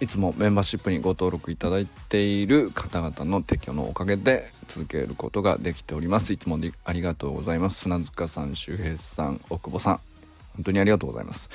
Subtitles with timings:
[0.00, 6.32] いつもメンバーシップにご登録いただいている方々の提供のおかげで続けることができております。
[6.32, 7.80] いつもありがとうございます。
[7.80, 10.00] 砂塚さん周平さん大久保さん。
[10.56, 11.50] 本当にありがとうございます。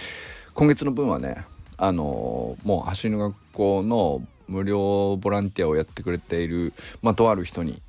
[0.54, 1.44] 今月の分はね
[1.78, 7.82] あのもう走りの学校の無料ボランティアをやってくれている、まあ、とある人に、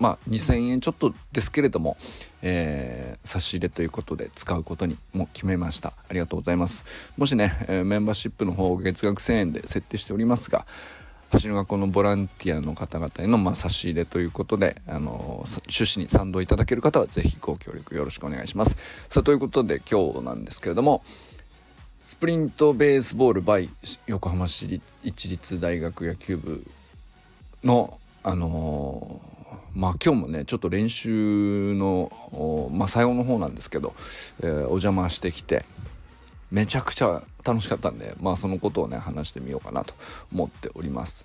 [0.00, 1.96] まあ、2,000円ちょっとですけれども、
[2.42, 6.84] えー、差し入れということで使うことにも決めましたありがとうございます
[7.16, 10.66] もしね、えー、メンバーシップの方月額1000円で設定しておりますが
[11.30, 18.76] 走りの学校のボランティアの方々への、まあ、差し入れということで、あの趣旨に賛同いただける方はぜひご協力よろしくお願いします。
[19.08, 21.04] さあということで今日なんですけれども、
[22.02, 23.70] スプリントベースボール by
[24.08, 26.64] 横浜市立一律大学野球部
[27.62, 29.39] のあのー、
[29.74, 33.94] まあ今日もねちょっと練習の、まあ、最後の方なんですけど、
[34.40, 35.64] えー、お邪魔してきて
[36.50, 39.94] めちゃくちゃ楽しかったんでまあそのことをね話してみようかなと
[40.32, 41.24] 思っております。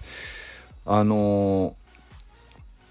[0.86, 1.76] あの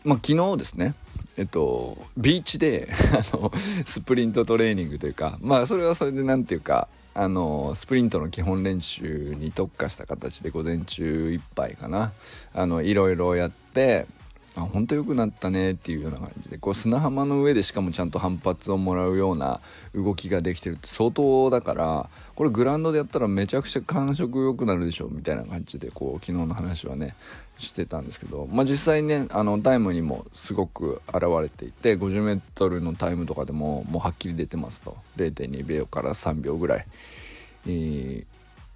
[0.04, 0.94] ー、まあ昨日ですね
[1.36, 12.12] えっとビーチで あのスプリントトレーニングというかまあそれはそれで何ていうかあのスプリントの基本練習に特化した形で午前中いっぱいかな。
[12.52, 14.06] あのいろいろやって
[14.56, 19.60] あ本当良くなったねっていうような感じでこう砂浜の上でしかもちゃんと反発をもらうような
[19.94, 27.16] 動きができてるって相当だからこれグラウンドでやったらめちゃくちゃ感触良くなるでしょみたいな感じでこう昨日の話はね
[27.58, 34.96] してたんですけど、まあ、実際ねあのタイムにもすごく現れていて 50m のタイムとかでももうはっきり出てますと。
[35.16, 36.86] 0.2秒から3秒ぐらい、
[37.66, 38.24] えー、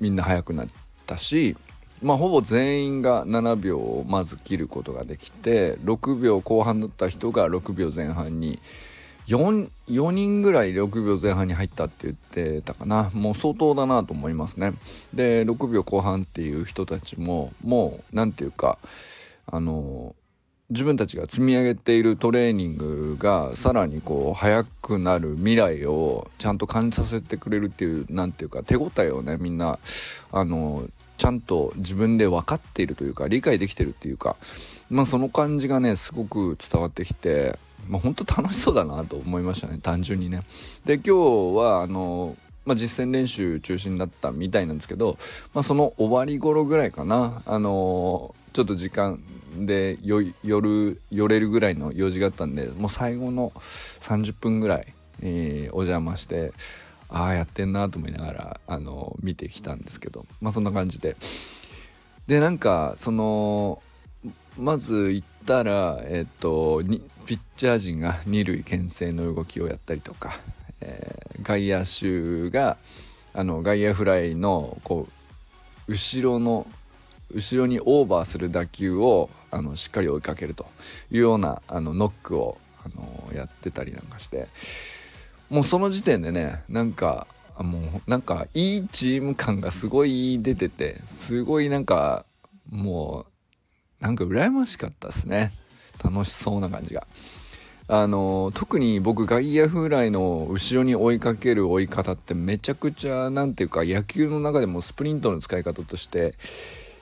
[0.01, 0.69] みんな速くなっ
[1.07, 1.57] たし
[2.03, 8.61] まあ、ほぼ全員が7秒をまず切ることができて6秒後半だった人が6秒前半に
[9.27, 13.11] 4, 4人ぐらい6秒前半に入ったって言ってたかな。
[13.13, 14.73] もう相当だなと思いますね。
[15.13, 18.79] で6秒後半っていう人たちももう何て言うか
[19.47, 20.15] あの
[20.71, 29.79] 自分たちが積み上げているトレーニングがさらにこう速くなる未来をちゃんと感じさせてくれるっていう何て言うか手応えをねみんな
[30.31, 30.87] あの
[31.19, 34.37] ちゃんと自分で分かっているというか理解できてるっていうか
[34.89, 37.59] まあその感じがねすごく伝わってきて
[37.89, 40.43] まあ本当楽しそうだなと思いましたね単純にね。
[40.87, 41.11] で今日
[41.59, 45.17] はあのまあ、実践練習中心だったみたいなんですけど、
[45.55, 49.23] まあ、その終わり頃ぐらいかな、あの、ちょっと時間
[49.57, 53.53] で夜寄れるぐらいの用事があったんでもう最後の
[54.01, 54.93] 30分ぐらい、
[55.23, 56.53] えー、お邪魔して
[57.09, 61.17] ああやってんなと思いながらあの見てきたんですけどまあそんな感じで。
[62.27, 63.83] でなんかその
[64.59, 66.83] まず行ったらえっ、と
[67.25, 70.39] ピッチャー陣が二塁牽制の動きをやったりとか、
[70.83, 72.77] えー、外野手が
[73.33, 75.09] あの外野フライのこ
[75.89, 76.67] う後ろの
[77.33, 80.67] 後ろにオーバーする打球をあのしっかり追いかけると
[81.11, 84.49] いうようなあのノックをあのやってたりなんかして。
[85.51, 87.27] もうその時点でねなんか
[87.59, 92.25] もうなんかいいチーム感がすごい出ててすごいなんか
[92.71, 93.27] も
[94.01, 95.53] うなんか羨ましかったですね。
[96.03, 97.07] 楽しそうな感じが。
[97.91, 106.35] あの特に僕外野フライの後ろに追いかける追い方ってめちゃくちゃ何ていうか野球の中でもスプリントの使い方として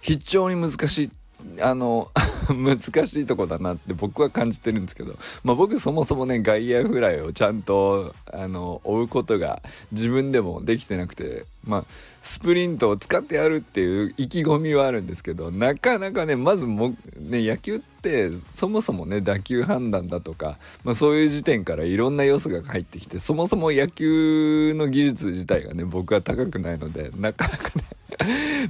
[0.00, 1.10] 非常に難しい
[1.60, 2.10] あの
[2.48, 11.84] 難しいとこだなって僕は感じてるんですけど、まあ、僕そもそもね外野フライをちゃんとあの追うことが自分でもできてなくて、まあ、
[12.26, 27.84] スプリントを使ってやるっていう意気込みはあるんですけどなかなかねまずも、ね、野球ってそもそもね打球判断だとか、まあ、そういう時点からいろんな要素が入ってきてそもそも野球の技術自体がね僕は高くないのでなかなかね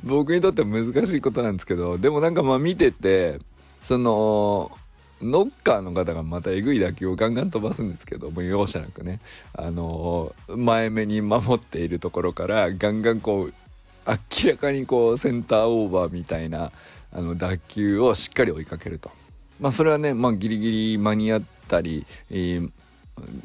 [0.04, 3.40] 僕にとっては難しいことなんですけどでもなんかまあ見てて
[3.80, 4.70] その
[5.22, 9.20] ノッカーの方がまたえぐい打球をガンガン飛ばすんですけども容赦なくね
[9.54, 13.54] あの前目に守っているところからガンガンこう
[14.06, 16.70] 明らかにこうセンターオーバーみたいな
[17.12, 19.10] あの打球をしっかり追いかけると。
[19.60, 22.70] まあそれはね、まあ、ギリギリ間に合ったり、えー、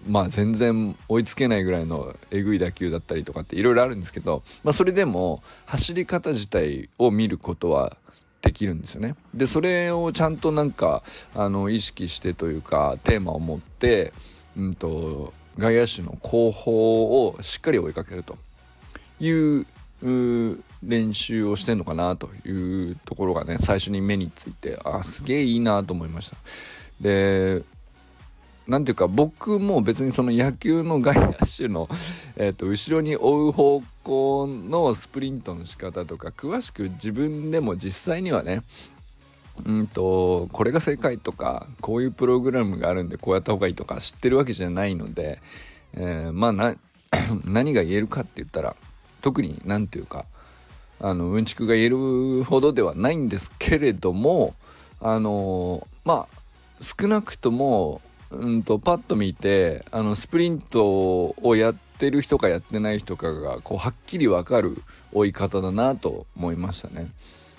[0.08, 7.96] まあ全然追いつけないぐらいのえぐい打球だったりとかっていろいろあるんですけど、まあ、それでも走り方自体を見ることは
[8.42, 9.16] できるんですよね。
[9.34, 11.04] でそれをちゃんとなんか
[11.36, 14.14] あの意識してというかテーマを持って、
[14.58, 18.38] うんと、外野手の後方をしっかり追いかけると
[19.20, 19.66] いう
[20.84, 26.38] 練習をしてんのかなというところがね最初に目についてあすげえいいなと思いました
[27.02, 27.62] で
[28.72, 31.90] 何ていうか僕も別にその野球の外野手の、
[32.38, 38.64] えーと、後ろに追う方向のスプリントの仕方とか詳しく自分でも実際にはね
[39.66, 45.42] うんとこれが正解とかこういうプログラムがあるんでこうやった方がいいとか知ってるわけじゃないので、
[45.94, 46.76] えー、まあ
[47.44, 48.78] 何が言えるかって言ったら
[49.22, 50.24] 特に何て言うか
[51.02, 54.56] あのうんちくが言えるほどではないんですけれども
[55.02, 56.42] あのまあ
[56.82, 58.00] 少なくとも
[58.32, 64.82] うんとパッと見てあのスプリントをやってる人かやってない人かがこうはっきり分かる
[65.12, 67.10] 追い方だなと思いましたね。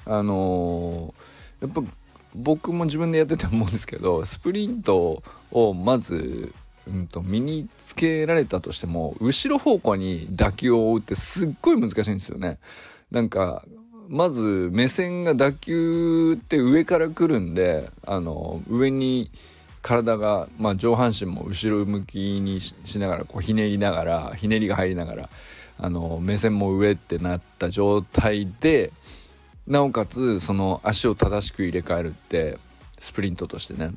[0.07, 1.93] あのー、やっぱ
[2.35, 6.53] 僕も自分でやってて思うんですけどスプリントをまず、
[6.89, 12.59] うんと、身につけられたとしても後ろ方向に打球を追うってすっごい難しいんですよね。
[13.11, 13.65] なんか
[14.09, 19.31] まず目線が打球って上から来るんであの上に
[19.83, 25.31] 体が、まあ、上半身も後ろ向きにしながらこうひねりながらひねりが入りながら
[25.79, 28.93] あの目線も上ってなった状態で
[29.67, 32.59] なおかつその足を正しく入れ替えるって
[33.01, 33.93] スプリントとしてね。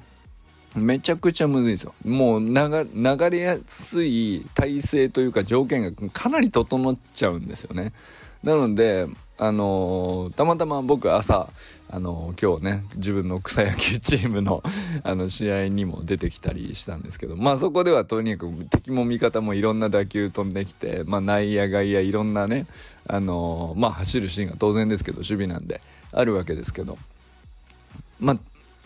[0.75, 1.93] めちゃくちゃむずいですよ。
[2.03, 7.93] もう流れやすい体勢というか条件がかなり整っちゃうんですよね。
[8.43, 11.49] なのであのー、たまたま僕朝、
[11.89, 14.63] あのー、今日ね自分の草野球チームの
[15.03, 22.65] あの試合にも出てきたりしたんですけどまあそこではとにかく敵も味方もいろんな打球飛んできて、まあ、内野外野いろんなね、
[23.07, 25.81] あのー、まあ走るシーンが当然ですけど守備なんで
[26.13, 26.97] あるわけですけど
[28.21, 28.39] ま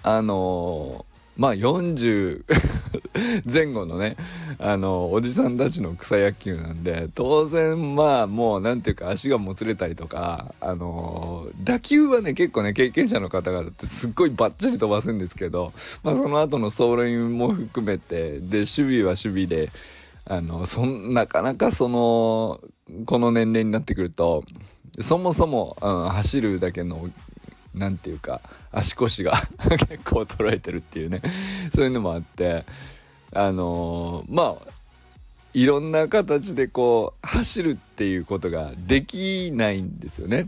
[0.04, 1.06] ああの
[1.38, 2.44] まあ40
[3.52, 4.16] 前後のね
[4.58, 15.74] あのおじさんたちの草野球なんで当然まあもう何ていうか足がもつれたりとかあの打球はね結構ね経験者の方々ってすっごいバッチリ飛ばすんですけど、
[16.04, 19.70] まあ、その後の走塁も含めてで守備は守備で
[20.26, 22.62] あのそんなかなかその
[23.06, 24.44] この年齢になってくると
[25.02, 27.10] そもそも、うん、走るだけの
[27.74, 29.34] 何て言うか足腰が
[29.70, 31.22] 結構衰えてるっていうね
[31.74, 32.66] そういうのもあって
[33.34, 34.72] あのー、まあ
[35.54, 40.48] いろんな形でこう走るっていうことができないんですよね。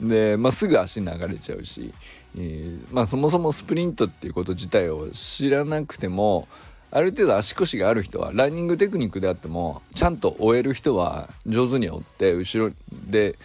[0.00, 1.92] で、まあ、すぐ足流れちゃうし、
[2.36, 6.48] えー、まあ、そもそもスプリントっていうこと自体を知らなくても
[6.92, 12.72] ある程度足腰がある人はランニングテクニックであってもちゃんと追える人は上手に追って後ろ
[13.08, 13.36] で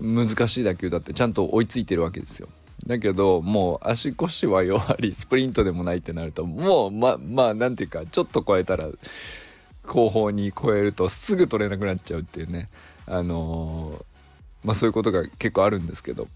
[0.00, 2.48] 難しい打球だってちゃんと追いついてるわけですよ。
[2.86, 8.88] だけどもう足腰は弱りスプリントでもないってなるともうままあなんていうかちょっと超えたら
[9.86, 12.68] 後方に超えるとすぐ取れなくなっちゃうっていうね。
[13.06, 16.28] あのー、まあそういうことが結構あるんですけど。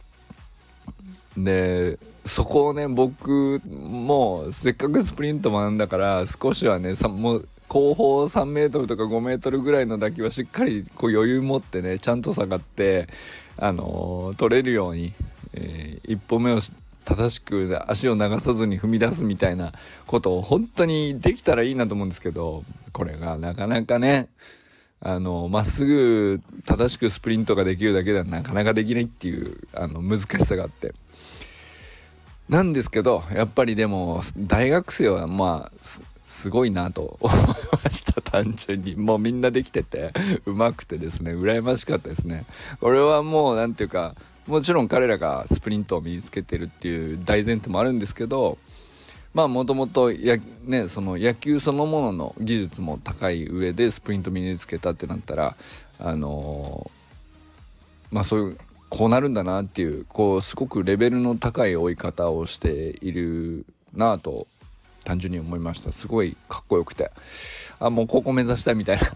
[1.36, 13.08] でそこをね僕もせっかくスプリント学んだから少しはねさもう後方3メートルとか5メートルぐらいの打球はしっかりこう余裕持ってねちゃんと下がって
[13.56, 15.12] あのー、取れるように
[15.60, 16.60] えー、一歩目を
[17.04, 19.72] 正しく足を流さずに踏み出すみたいな
[20.06, 24.28] ことを本当にできたらいいなと思うんですけどこれがなかなかね
[25.00, 30.92] あのまっすぐ正しくスプリントができるだけではなかなかできないっていうあの難しさがあって。
[32.48, 35.78] なんですけどやっぱりでも大学生はまあ
[36.26, 37.36] すごいなと思い
[37.84, 38.20] ました。
[38.22, 38.96] 単純に。
[38.96, 40.12] もうみんなできてて
[40.44, 42.44] うまくてですね羨ましかったですね。
[42.80, 44.14] これはもう何ていうか
[44.48, 48.56] もちろん彼らがスプリントを身につけてるっていう大前提もあるんですけど
[49.34, 55.54] まあもともとねその野球そのものの技術も高い上でスプリント身につけたってなったら
[56.00, 64.46] あのー、まあそういうこうなるんだなっていうこうすごくレベルの高い追い方をしているなと
[65.08, 65.90] 単純に思いました。
[65.90, 67.10] すごいかっこよくて。
[67.80, 69.06] あもうここ目指したいみたいな。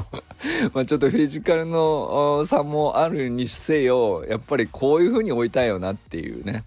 [0.72, 6.64] まちょっとフィジカルの差もあるにせよやっぱりこういう風に置いたいよなっていうね。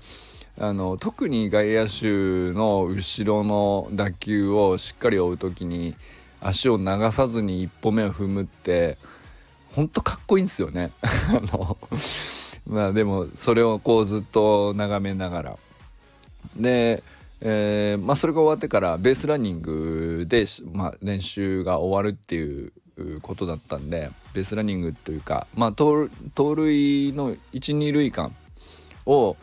[0.60, 5.96] あの特に外野手の後ろの打球をしっかり追う時に
[6.40, 9.00] 足を流さずに一歩目を踏むって
[9.72, 10.92] ほんとかっこいいんですよね。
[11.02, 11.78] あの
[12.68, 15.58] まあでもそれをこうずっと眺めながら。
[16.56, 17.02] で、
[17.42, 22.72] えーまあ、それが終わってからベースランニングで、まあ、練習が終わるっていう
[23.22, 28.36] ことだったんでベースランニングというか、まあ、盗塁の12塁間
[29.06, 29.36] を、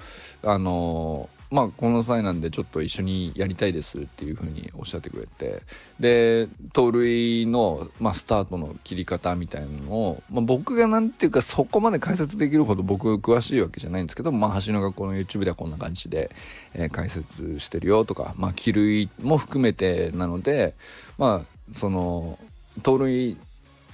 [0.45, 5.63] あのまあこの際なんでちょっと一緒にやりたいですっていうふうにおっしゃってくれて。
[6.01, 16.31] で盗塁の、まあ、スタートの切り方みたいなのを、まあ、僕が何ていうかそこまで解説できるほど僕詳しいわけじゃないんですけど、まあ、橋の学校の YouTube ではこんな感じで、
[16.75, 20.75] えー、解説してるよとか、まあ、帰塁も含めてなので
[21.19, 22.39] まあその
[22.83, 23.37] 盗塁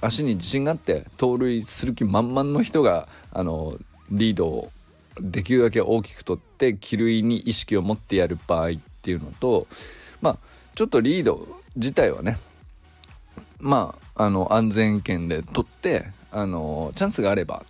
[0.01, 3.77] 足に自信があって盗塁する気満々の人があの
[4.11, 4.71] リードを
[5.19, 9.67] できるだけ大きく取って帰塁に意識を持ってやる場合っていうのと
[10.21, 10.37] まあ
[10.75, 12.37] ちょっとリード自体はね
[13.59, 17.65] まああの安全圏で取ってあのチャンスがあれば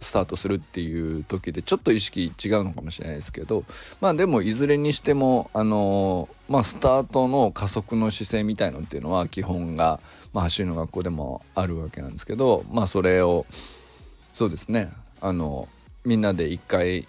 [0.00, 3.64] スタートするっていう時でちょっと意識違うのかもしれないですけど
[4.00, 10.00] まあでもいずれにしてもあのまあスタートの加速の姿勢みたいのっていうのは基本が、
[10.32, 13.46] まあ、走りの学校でもあるわけなんですけどまあそれを
[14.34, 15.68] そうですねあの
[16.04, 17.06] みんなで一回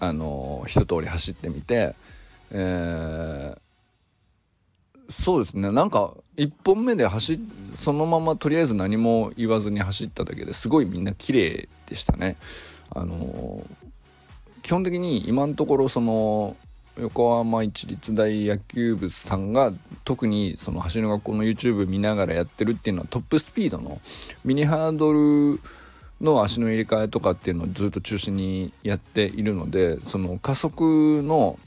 [0.00, 1.94] あの一通り走ってみて、
[2.50, 7.38] えー、そうですねなんか1本目で走
[7.76, 12.36] そのままとりあえず何も言わずに走っただけですごいみんな綺麗でしたね。
[12.90, 13.62] あの
[14.62, 16.56] 基本的に今のところその
[16.98, 19.72] 横浜市立大野球部さんが
[20.04, 24.00] 特にその走りの学校の YouTube 見ながらやってるっていうのはトップスピードの
[24.44, 25.60] ミニハードル
[26.24, 31.58] の足の入れ替えとかっていうのをずっと中心にやっているのでその加速の、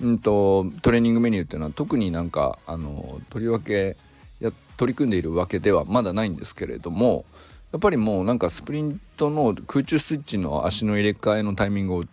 [0.00, 3.96] うんと、トレーニングメニューっていうのは特になんかあのとりわけ
[4.40, 7.24] や取り組んでいるわけではまだないんですけれども
[7.72, 12.04] やっぱりもうなんかスプリントの空中スイッチの足の入れ替えのタイミングを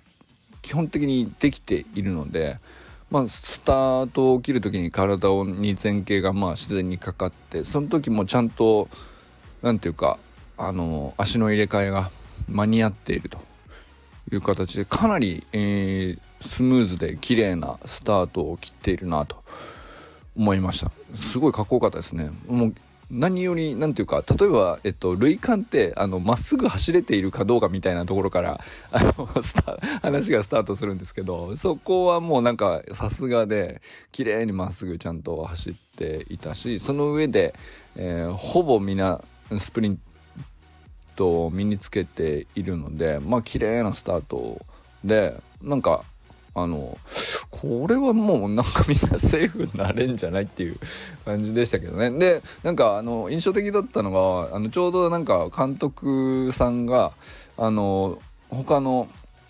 [0.63, 2.57] 基本的にできているので、
[3.11, 8.89] まあ、スタートを切る時に体に前傾がまあ自然にかかってその時もちゃんと
[9.61, 10.17] 何て言うか
[10.67, 12.11] あの足の入れ替えが
[12.47, 13.39] 間に合っていると。
[14.31, 19.43] いう形でかなり、えー、スムーズで綺麗なスタートを切っているなと
[20.35, 20.91] 思いました。
[21.15, 22.31] すごいかっこよかったですね。
[22.47, 22.73] もう
[23.09, 33.81] 何より何ていうか例えば、えっと、類間ってあのまっすぐ走れているかどうかみたいなところからあのスタ話がスタートするんですけどそこはもうなんかさすがで
[34.13, 37.53] 綺麗にまっすぐちゃんと走っていたしその上で、
[37.97, 39.21] えー、ほぼみんな
[39.57, 39.99] スプリン
[41.15, 44.59] トを身につけているのでまあ綺麗なスタート
[45.03, 46.03] でなんか
[46.53, 46.97] あの
[47.49, 50.77] これはもうなんかみんなセーフになれんじゃないっていう
[51.23, 52.11] 感じでしたけどね。
[52.11, 57.13] でなんかあの印象的だったのがあのちょうどなんか監督さんが
[57.57, 59.07] あの他の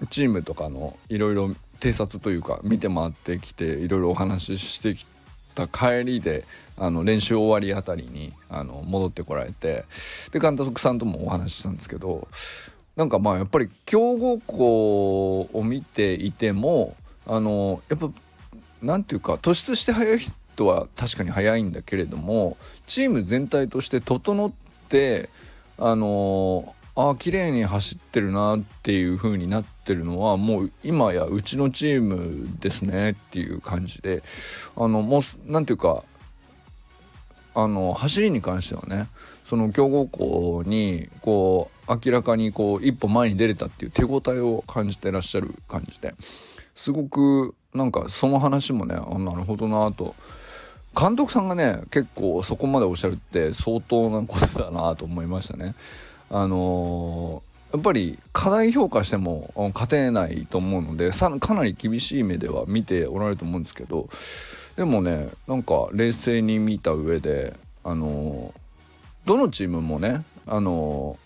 [0.10, 5.21] チームとかのいろいろ偵察というか見て回ってきていろいろお話ししてきて
[5.51, 6.46] た帰りで
[6.77, 9.86] あの練習終わりあたりにあの戻ってこられて
[10.31, 12.27] で監督さんともお話ししたんですけど
[12.96, 16.96] なんかまあやっぱり強豪校を見ていても
[17.27, 18.10] あのやっぱ
[18.81, 24.51] なんていうか突出して速い人は確かに速いんだけれどもチーム全体として整っ
[24.89, 25.29] て
[25.77, 34.24] あのあ綺麗に走ってるなっていう風になってるのはもう今やうちのチームですねっていう感じで
[34.75, 36.03] あのもう何ていうか
[37.53, 39.07] あの走りに関してはね
[39.45, 46.15] その強豪校にこう明らかにこう一歩前に出れたっていう手応えを感じてらっしゃる感じで
[46.75, 50.15] すごくなんかその話もねあなるほどなと
[50.98, 55.74] 監督さんがね結構そこまでおっしゃるって相当なことだなと思いましたね。
[56.32, 64.10] あのー、やっぱり課題評価しても勝てないと思うのでかなり厳しい目では見ておられると思うんですけど
[64.78, 71.18] でもねなんか冷静に見た上であのー、どのチームもねあの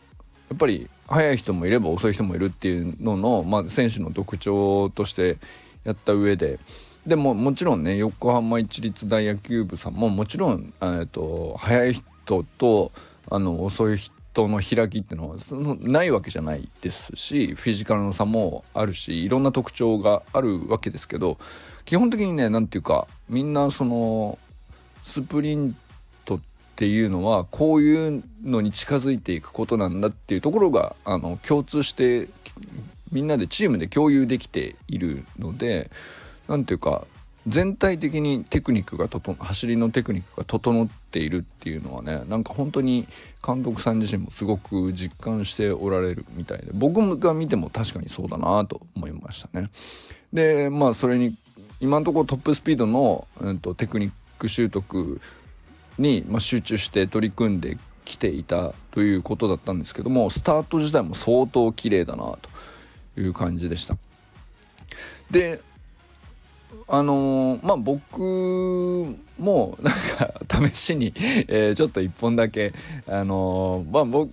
[0.49, 5.37] ー、やっぱり速い人もいれば遅い人もいるっていうのの、まあ、選手の特徴として
[5.83, 6.59] やった上で
[7.05, 12.91] でももちろんね横浜市立大野球部さんももちろん、えーと、速い人と
[13.29, 14.14] あの遅い人
[14.47, 21.37] の開きっていうのはそのないわけじゃないですしフィジカルの差もあるしいろんな特徴があるわけですけど
[21.85, 24.37] 基本的にね何て言うかみんなその
[25.03, 25.75] スプリン
[26.25, 26.39] トっ
[26.75, 32.27] ていうのはこういうのに近づいていくことなんだっていうところがあの共通して
[33.11, 35.89] みんなでチームで共有できているので
[36.47, 37.05] 何ていうか
[37.47, 43.07] 全体的にテクニックが整走りのテクニックが整ってっているっていうのはねなんか本当に
[43.45, 49.69] 監督さん自身もすごく実感しておられるみたいで僕が見ても確かにそうだなと思いましたね。
[50.33, 51.37] でまあそれに
[51.79, 55.21] 今のところトップスピードの、うん、とテクニック習得
[55.97, 62.37] に、まあ、集中して取り組んできていたということだったんですけどもスタート自体も相当綺麗だな
[63.15, 63.97] という感じでした。
[65.31, 65.61] で
[66.87, 68.21] あのー、まあ僕
[69.39, 71.13] もなんか試しに、
[71.47, 72.73] えー、ちょっと1本だけ
[73.07, 74.31] あのー、まあ僕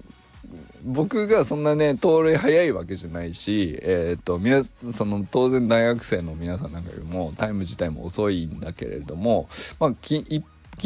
[0.84, 10.24] 僕がそんなね盗塁早いわけじゃないし、えーと、皆その当然大学生の皆さんなんかよりもタイム自体も遅いんだけれども、まあ、気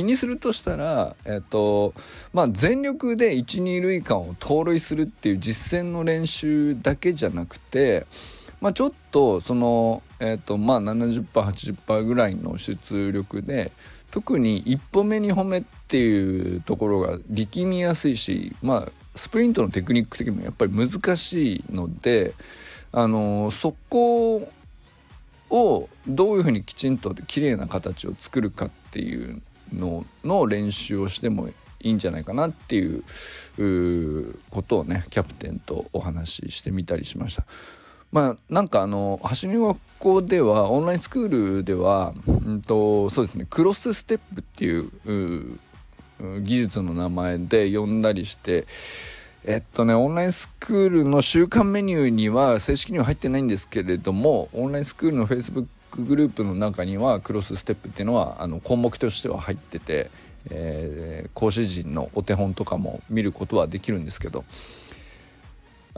[0.02, 1.94] にするとしたら、えーと
[2.34, 8.06] まあ、全力で12塁間を盗塁するっていう実践の練習だけじゃなくて、
[8.60, 13.72] まあ、ちょっとその、えーとまあ70、70%80% ぐらいの出力で
[14.10, 22.34] 特に1歩目2歩目っていうところが力みやすいしまあスプリントのテクニック的にもやっぱり難しいので
[22.92, 24.50] あのそこ
[25.50, 29.40] をどういうふうにきちんと綺麗な形を作るかっていう
[29.72, 31.48] のの練習をしても
[31.80, 33.04] いいんじゃないかなっていう
[34.50, 37.44] ことをねキャプテンとお話ししてみたりしました。
[38.12, 45.58] まあなんかあの走り学校ではオンラインスクールでは、うんとそうですねクロスステップっていう
[46.42, 48.66] 技術の名前で呼んだりして
[49.44, 55.66] えっとねオンラインスクールの週間メニューには正式には入ってないんですけれどもオンラインスクールの Facebook
[55.98, 60.10] グループの中にはクロスステップっていうのはあの項目としては入ってて、
[60.50, 64.44] えー、講師陣のお手本とかも見ることはできるんですけど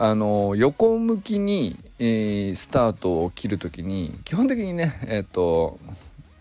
[0.01, 5.81] あの横向きに、えー、スタートを切る時に基本的にねえっ、と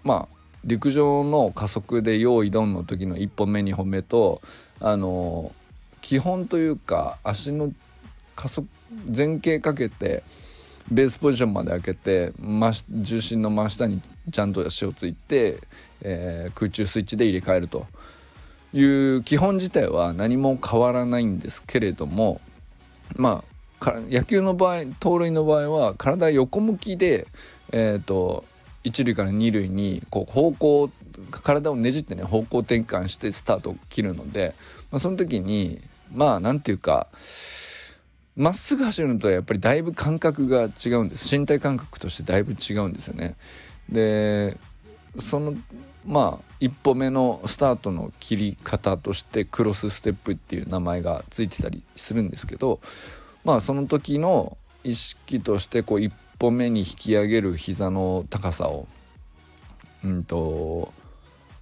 [0.03, 4.41] まあ陸上の加速で用意ドンの時の1本目2本目と
[4.79, 5.51] あの
[6.01, 7.73] 基本というか足の
[8.35, 8.67] 加速
[9.15, 10.23] 前傾かけて
[10.91, 12.31] ベースポジションまで開けて
[12.91, 15.57] 重心の真下にちゃんと足をついて、
[16.01, 17.87] えー、空中スイッチで入れ替えると。
[18.73, 22.41] いう基本自体は何も変わらないんですけれども
[23.15, 23.43] ま
[23.79, 27.27] あ野球の場合盗塁の場合は体横向きで、
[27.71, 28.45] えーと
[28.87, 30.89] 一塁から二塁にこう方向
[31.43, 34.55] 体をねじってね方向転換してスタートを切るので、
[34.91, 35.81] まあ、その時に
[36.13, 37.07] まあ何て言うか
[38.35, 43.35] まっすぐ走るのとはやっぱりだいぶ感覚が違うんです身体感覚としてだいぶ違うんですよね。
[43.89, 44.57] で
[45.19, 45.55] その
[46.07, 52.79] まあ一歩目のスタートの切り方としてクロスステップっていう名前がついてたりするんですけど
[53.43, 58.87] まあその時の意識としてこう一歩目に引き上げる膝の高さを
[60.03, 60.93] うんと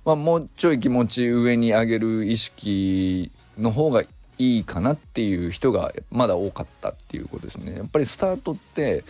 [0.06, 4.04] まあもうちょい気持ち上に上げる意識の方が
[4.38, 7.76] いいかなっていう人がまだ多かったっていうことですね。
[7.76, 9.04] やっぱりスタートって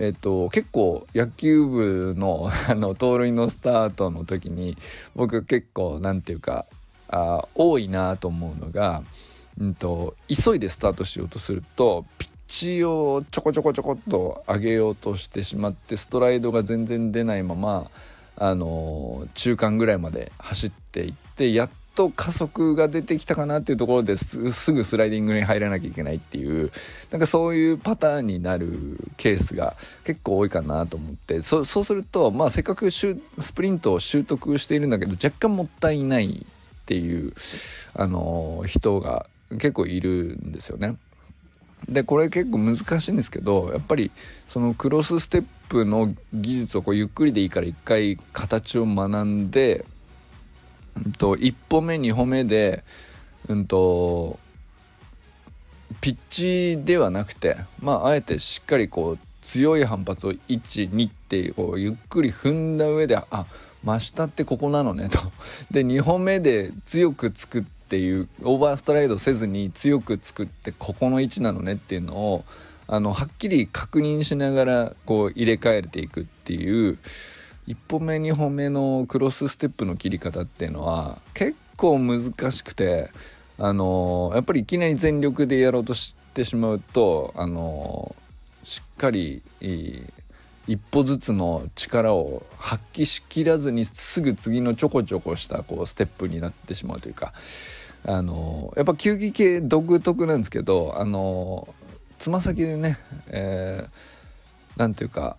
[0.00, 4.78] えーと、結構野球部の あの盗塁のスタートの時に
[5.16, 6.66] 僕結構何て言うか
[7.08, 9.02] あ多いなと思うのが、
[9.60, 17.90] うんと、急いでスタートしようとするとピッチをちょこちょこちょこっと上げようとしてしまってストライドが全然出ないまま
[18.36, 24.38] あの中間ぐらいまで走っていってやっと加速が出てきたかなっていうところです
[24.72, 26.70] ぐスライディングに入らなきゃいけないっていう
[27.10, 33.16] なんかそういうパターンになるケースが結構多いかなと思ってそうするとまあせっかくス
[33.52, 37.32] プリントを習得しているんだけど若干もったいないっていう
[37.94, 40.96] あの人が結構いるんですよね。
[41.88, 44.12] でこれ結構難しいんですけどやっぱり
[44.48, 49.84] そのクロスステップの技術をこうゆっくりでいいから一回形を学んで
[51.04, 52.84] うんと、1歩目2歩目で、
[53.48, 54.38] うんと、
[56.00, 63.46] ピッチではなくて、まあ、あえてしっかりこう強い反発を12ってこうゆっくり踏んだ上であ
[63.82, 65.18] 真下ってここなのねと。
[65.70, 72.44] で2歩目で強くつくっていうオーバーストライドせずに強くつくってここの位置なのねっていうのを
[72.86, 76.98] あのはっきり確認しながらこう入れ替えていくっていう
[77.68, 83.10] 1歩目2歩目のクロスステップの切り方っていうのは結構難しくて
[83.58, 88.16] あのやっぱりいきなり全力でやろうとしてしまうとあの
[88.64, 97.34] しっかり一歩ずつの力を発揮しきらずにすぐ次のちょこちょこしたこうステップになってしまうというか
[98.06, 101.68] あのやっぱ球技系独特なんですけどあの
[102.18, 103.90] つま先でね、えー、
[104.94, 105.36] ていうか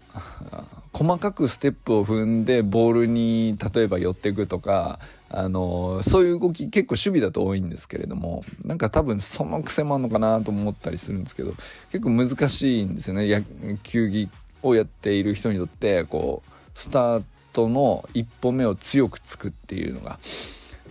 [0.94, 5.00] 細かくステップを踏んでボールに例えば寄っていくとか
[5.30, 11.54] あのそういう動き結構守備だと多いんですけれどもなんか多分その癖もあるのかなと思ったりするんですけど
[11.92, 14.30] 結構難しいんですよね野球技
[14.64, 17.24] をやっている人にとってこうスター
[17.54, 20.20] トの一歩目を強くつくっていうのが。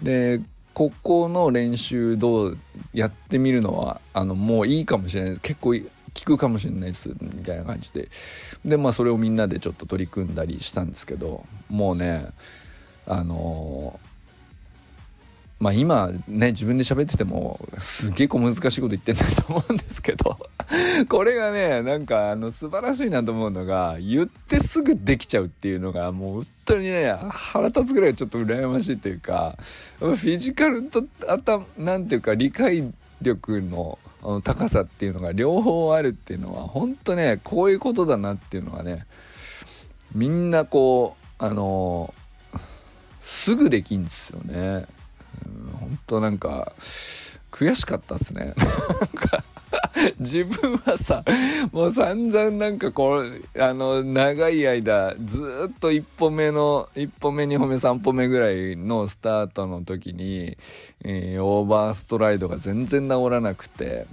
[0.03, 0.41] で
[0.75, 2.59] ここの練習どう
[2.95, 5.75] やってみるのはあのもういいかもしれないです結構
[6.29, 8.09] くかもしれないですみたいな感じで。
[8.64, 12.27] でまあそれをみんなでちょっと取り組んだりしたんですけどもうね
[13.07, 13.99] あの
[15.59, 20.38] まあ今ね自分で喋っててもすげえ小難しいこと言ってんだと思うんですけど
[21.09, 29.57] これがねなんかあの素晴らしいなと思うのが言ってすぐできちゃうっていうのがもう本当にね腹立つぐらいちょっと羨ましいというか
[29.99, 33.99] フィジカルとあたなんていうか理解力の
[34.43, 39.07] 高さっていうのが両方あるっていうのは本当ねこういうことだなっていうのはね
[40.15, 42.13] みんなこうあの
[43.23, 44.87] すぐできんですよね。
[45.81, 46.73] 本当なんか
[47.51, 48.55] 悔しかったっすね。
[49.01, 49.45] なんか
[50.19, 51.25] 自分はさ
[51.73, 60.57] もう散々なんかこうあの長い間ずっと1歩目の1歩目2歩目3歩目ぐらいのスタートの時に、
[61.05, 64.07] えー、オーバーストライドが全然治らなくて。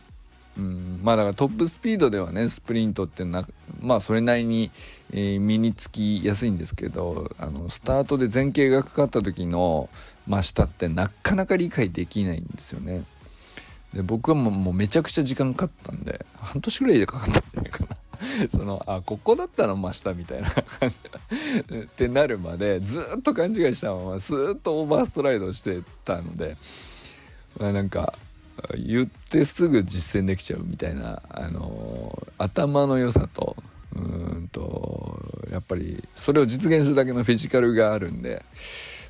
[0.58, 3.46] うん、まあだからトップスピードではねスプリントってな
[3.82, 4.72] まあそれなりに、
[5.12, 9.90] えー、身につきやすいんですけどあのスタートで前傾がかかった時の
[10.28, 13.04] 真下ってなかなか理解できないんですよね。
[13.96, 17.96] で僕はもうめちゃくちゃ時間かかったんで半年ぐらいでかかったんじゃないかな。
[18.50, 20.90] そのあここだったの真下みたいな感
[21.70, 26.58] じってなるまでずっと勘違いしたままスーッとオーバーストライドしてたので、
[27.60, 28.14] まあ、なんか
[28.78, 33.56] 言ってすぐ実践できちゃうみたいな、あのー、頭の良さと
[33.96, 35.20] うんと
[35.52, 38.44] やっぱりそれを実現するだけのフィジカルがあるんで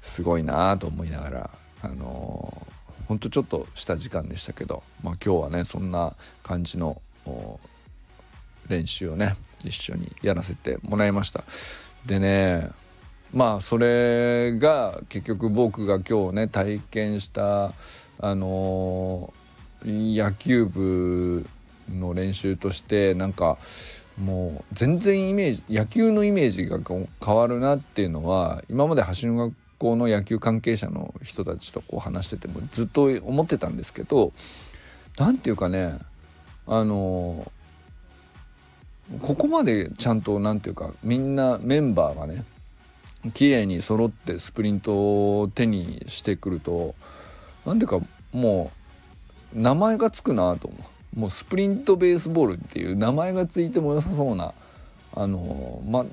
[0.02, 1.50] すごいなと思いながら、
[1.82, 2.68] あの、
[3.08, 6.14] ほんとちょっとした時間でしたけど、まあ、今日はねそんな
[6.44, 7.02] 感じの
[8.68, 11.44] 練習をね一緒にやらせてもらいました。
[12.06, 12.70] でね
[13.34, 17.74] まあそれが結局僕が今日ね体験した
[18.20, 21.46] あのー、野球部
[21.94, 23.58] の練習としてなんか
[24.24, 34.32] もう全然イメージ野球のイメージが変わるなっていうのは今まで橋の学校の野球関係者の人たちとこう話しててもずっと思ってたんですけど
[35.18, 35.98] 何て言うかね
[36.68, 37.52] あの、
[39.22, 42.44] ここまでちゃんと何て言うかみんなメンバーがね
[43.34, 44.94] 綺麗に揃ってスプリント
[45.42, 46.96] を手にしてくると
[47.66, 48.00] なんでか
[48.32, 48.72] も
[49.56, 51.20] う名前がつくなと思う。
[51.20, 54.54] もうスプリントベースボールっていう名前がついても良さそうな
[55.16, 56.06] あのま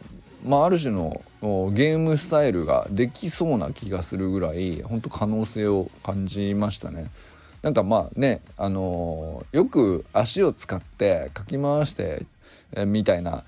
[0.44, 7.10] まあある種のゲームスタイルができそうな気がするぐらい本当可能性を感じましたね。
[7.62, 12.26] なんかまあねあのよく足を使ってかき回して
[12.86, 13.44] みたいな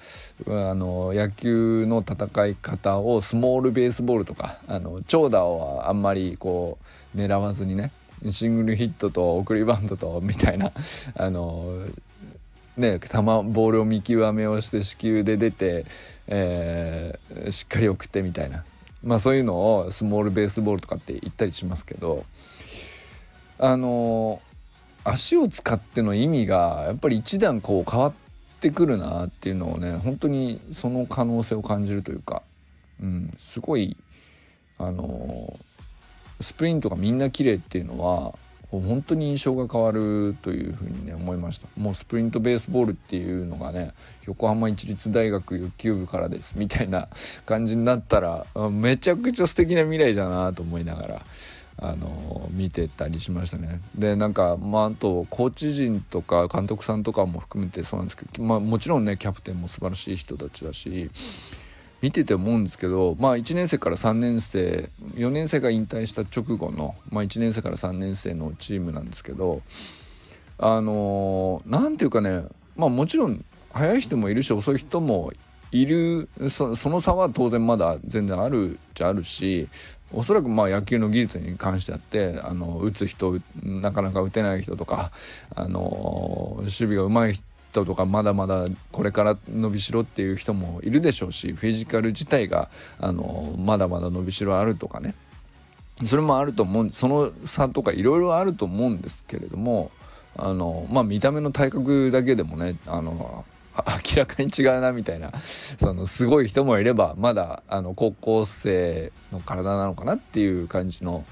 [0.47, 6.79] あの野球の戦い方をスモールベースボールとかあの長打はあんまりこ
[7.15, 7.91] う狙わずにね
[8.31, 10.73] シングルヒットと送りバントとみたいな
[11.17, 11.65] あの
[12.77, 15.87] ね球ボールを見極めをして四球で出て、
[16.27, 18.65] えー、しっかり送ってみたいな。
[19.03, 22.25] まあそういうのをスモールベースボールとかって言ったりしますけど
[23.59, 24.41] あの
[25.05, 28.15] 足を使っての意味がやっぱり一段こう変わっ
[28.61, 32.43] てくるなっていうのをね本当にその可能性を感じるというか、
[33.03, 33.97] うん、すごい
[34.79, 35.55] あの
[36.41, 38.35] スプリントがみんな綺麗っていうのは
[38.81, 41.69] 本当に印象が変わるというふうにね思いました。
[41.77, 43.93] もうスプリントベースボールっていうのがね
[44.27, 47.09] 横浜市立大学野球部からですみたいな
[47.47, 51.23] 感じになったら めちゃくちゃ素敵な未来だなと思いながら
[51.77, 53.81] あの見てたりしましたね。
[53.97, 61.11] でなんかまああとコーチ陣とか監督さんとかも含めてそうなんですけど、まあ、もちろんねキャプテンも素晴らしい人たちだし
[62.05, 69.63] 見てて思うんですけどまあ1年生から3年生4年生が引退した直後の、まあ、1年生から3年生のチームなんですけど
[70.59, 72.43] あの何、ー、ていうかね
[72.77, 75.33] まあもちろん速い人もいるし遅い人も
[75.73, 79.71] いるその差は当然まだ全然あるっちゃあるし
[80.13, 85.11] おそらくまあ野球の技術に関してあってあの打つ人なかなか打てない人とか
[85.55, 95.15] あの守備が上手い人とかまだまだこれから伸びしろっていう人もいるでしょうしフィジカル自体があのまだまだ伸びしろあるとかね。
[96.07, 99.93] それもあると思うその差とかいろいろあると思うんですけれども
[100.37, 103.45] あのまあ見た目の体格だけでもねあの
[103.77, 111.25] 明らかに違うなみたいなそのすごい人もいればまだあの高校生の体なのかなっていう感じの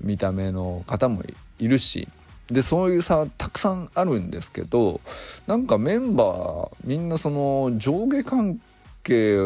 [0.00, 1.22] 見た目の方も
[1.58, 2.08] いるし
[2.50, 5.00] でそういう差たくさんあるんですけど
[5.46, 8.60] なんかメンバーみんなその上下関
[9.02, 9.36] 係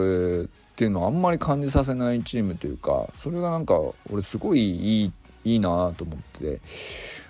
[0.44, 3.78] っていうのをあんまり感じさせないチームというかそれがなんか
[4.10, 5.12] 俺すごいいい
[5.44, 6.60] いいなと思って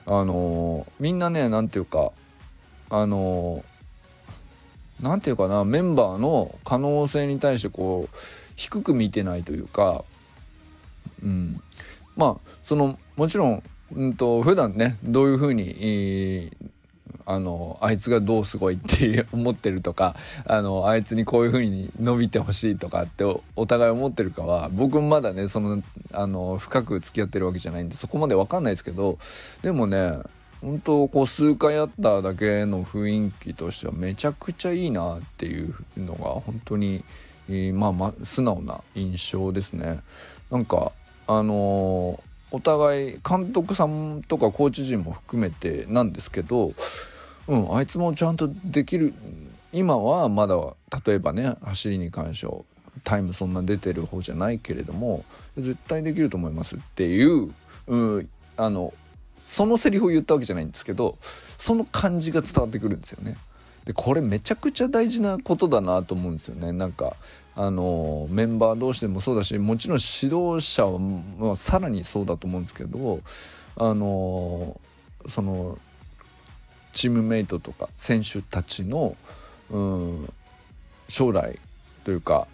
[0.06, 2.12] あのみんなね何ていうか
[2.90, 3.62] あの
[5.00, 8.16] 何て言うかなメンバーの可能性に対してこう
[8.56, 10.04] 低く見てないというか、
[11.22, 11.60] うん、
[12.16, 13.62] まあそのもちろん、
[13.94, 16.70] うんと、普段ねどういうふうに、えー、
[17.26, 23.24] あのあいつがどうすごいって思ってるとかあのあいつにこういう風に伸びてほしいとかって
[23.56, 29.18] お互い思ってるかは僕もまだねそのあの深く付き合ってるわけじゃないんでそこまで分かんないですけど
[29.62, 30.18] でもね
[30.60, 37.04] 本当こう数回会っただけの雰囲気としてはめちゃくちゃいいなっていうのが本当に、
[37.48, 40.00] えー、まあ、まあ素直な印象ですね。
[40.50, 40.92] なんか
[41.28, 42.18] あの、
[42.50, 46.72] お互い監督さんとかコーチ陣も含めてなんですけど
[47.48, 49.14] うん、あいつもちゃんとできる
[49.72, 50.54] 今はまだ
[51.06, 52.58] 例えばね走りに関しては
[53.04, 55.24] タイムそんな出てる方じゃないけれども
[55.56, 57.52] 絶対できると思いますっていう、
[57.86, 58.92] うん、あの
[59.38, 61.16] そのセリフを言ったわけじゃないんですけど
[61.56, 63.36] その感じが伝わってくるんですよね。
[63.84, 66.72] でこれめちゃくちゃ大事なことだなと思うんですよね。
[66.72, 67.16] なんか
[67.60, 73.20] あのメンバー同士でもそうだしもちろん指導者は、まあ、さらにそうだと思うんですけど
[73.76, 74.80] あの
[75.26, 75.76] その
[76.92, 79.16] チームメイトとか選手たちの、
[79.70, 80.32] うん、
[81.08, 81.58] 将来
[82.04, 82.46] というか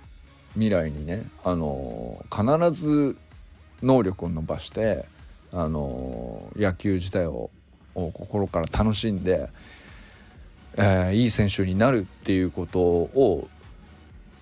[0.54, 3.16] 未来にね、あの必ず
[3.82, 5.04] 能力を伸ばして、
[5.52, 7.50] あの野球自体を
[7.94, 9.48] 心から楽しんで、
[10.76, 13.48] えー、いい選手になるっていうことを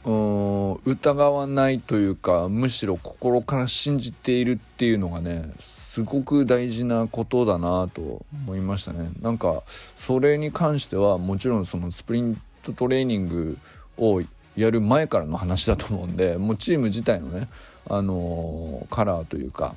[0.04, 9.10] 疑わないというかむしろ心から信じているっていうのがねすごく大事なことだなと思いましたね。
[9.20, 9.62] なんか
[9.96, 13.58] それに関してはもちろんそのスプリントトレーニング
[13.98, 14.22] を
[14.56, 17.48] やる前からの話だと思うんでもうチーム自体のね
[17.88, 19.74] あのー、カラーというか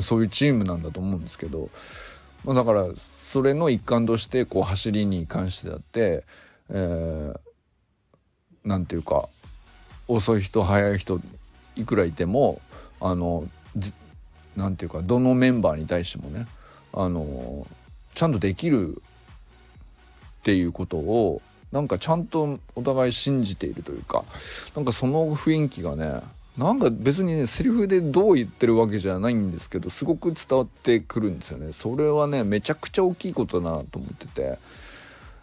[0.00, 1.68] そういうチームなんだと思うんですけど、
[2.44, 6.24] ま、だからそれの一環としてこう走りに関してだって、
[6.70, 9.28] えー、ていうか
[10.08, 11.20] 遅い人速い人
[11.76, 12.60] いくらいても
[13.00, 13.48] あの
[14.56, 16.46] 何て言うかどのメンバーに対してもね
[16.92, 17.66] あの
[18.14, 19.02] ちゃんとできる
[20.40, 21.42] っていうことを
[21.72, 24.24] なんかちゃんとお互い信じているというか
[24.74, 26.20] なんかその雰囲気がね
[26.56, 31.74] なんか別にねセリフでどう言ってるわけじゃないんですけどすごく伝わってくるんですよね。
[31.74, 34.58] それはねめちゃくちゃ大きいことだなと思ってて。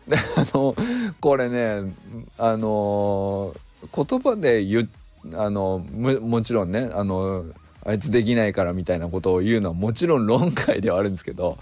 [0.07, 0.75] であの
[1.21, 1.93] これね
[2.37, 3.55] あの
[3.95, 4.89] 言葉で言
[5.35, 7.45] あのもちろんねあの
[7.85, 11.57] あいつできないからみたいなことを言うのはもちろん論外ではあるんですけど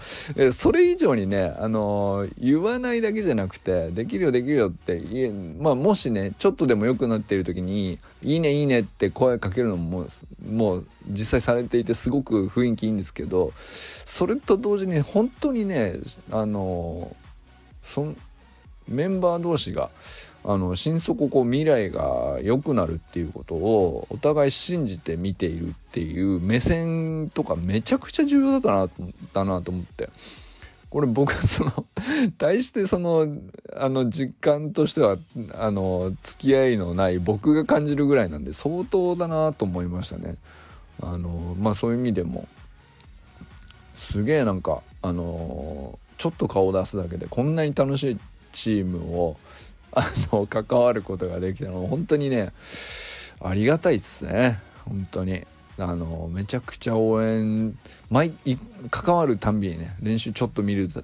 [0.52, 5.00] それ以上にね、あの言わないだけじゃなくてできるよできるよって、
[5.58, 10.06] まあ、もしねちょっとでも良くなっている時に「いいねいいね」って声かけるのも
[10.48, 15.96] もう実際されていてすごく雰囲気いいんですけどそれと同時に本当にね
[16.30, 17.14] あの
[17.82, 18.14] そ
[18.88, 19.90] メンバー同士が
[20.44, 28.88] あの心底こう未来が良くなるっていうことをお互い信じて見ているっていう目線とかめちゃくちゃ重要だったな
[29.32, 30.08] だなと思って
[30.90, 31.86] これ僕はその
[32.38, 33.26] 対してその
[33.74, 35.16] あの実感としては
[35.54, 40.36] あの付き合いのない僕が感じるぐらいなんで相当だなと思いましたね。
[41.00, 42.46] あのまあそういう意味でも
[43.94, 48.18] すげえなんかあのちょっと顔を出すだけでこんなに楽しい
[48.52, 49.36] チームを
[49.92, 52.52] あの関わることができたの本当にね
[53.40, 54.58] ありがたいっすね。
[54.84, 55.46] 本当に。
[55.78, 57.76] あのめちゃくちゃ応援
[58.10, 58.32] 毎
[58.90, 61.02] 関わるたんびにね練習ちょっと見るっ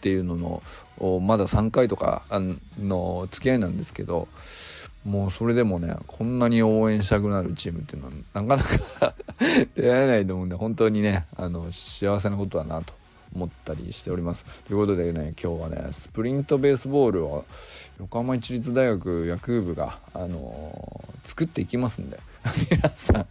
[0.00, 2.22] ていうののまだ3回とか
[2.80, 4.26] の付き合いなんですけど
[5.04, 9.14] もうそれでもねこんなに応援したくなるチームっていうのはなかなか
[9.76, 12.94] 出会えないと思うんで本当にねあの幸せなことだなと
[13.34, 14.44] 思ったりしております。
[14.66, 17.44] ということでね今日はねスプリントベースボールを
[18.00, 22.18] 横浜市立大学野球部が、あのー、作っていきますんで
[22.70, 23.26] 皆さん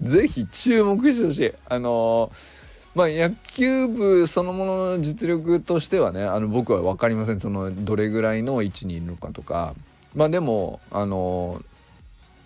[0.00, 1.52] 是非注目してほしい。
[1.68, 2.60] あのー
[2.94, 9.74] まあ、野球部そのものの実力としてはねあの僕は分かりませんそのどれぐらいの位置にいるのかとか
[10.14, 11.62] まあでもあの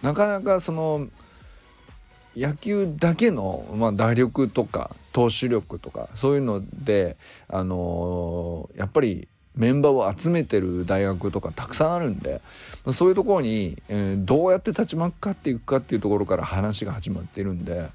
[0.02, 1.08] なかなかその
[2.36, 7.16] 野球だけの、まあ、打力とか投手力とかそういうので、
[7.48, 12.42] あのー、やっぱりメンバーを集めてる大学とかたくさんあるんで
[12.92, 17.88] そういうところに、えー、どうやって立ち向かっていくかっていうところから話が始まってるんで、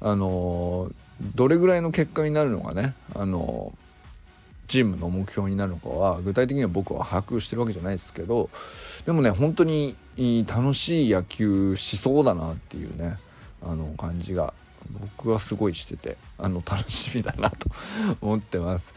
[0.00, 0.92] あのー、
[1.36, 3.72] どれぐらいの結果になるのがね、あの
[4.66, 8.50] チームの目標になるのかは具体的には僕は把握してるわけじゃないですけど
[9.04, 9.94] でもね本当に
[10.48, 13.16] 楽しい野球しそうだなっていうね
[13.62, 14.52] あの感じが
[14.90, 17.68] 僕はすごいしててあの楽しみだなと
[18.20, 18.94] 思ってます。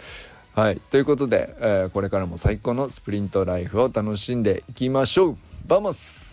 [0.54, 5.38] はい、ということで、えー、これからも最高のスプリントライフを楽しんでいきましょう。
[5.66, 6.30] Vamos。